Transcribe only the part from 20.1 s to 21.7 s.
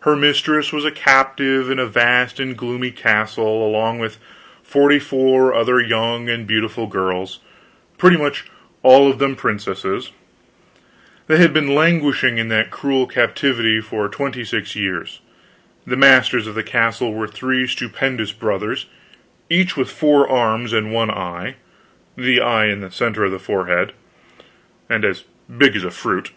arms and one eye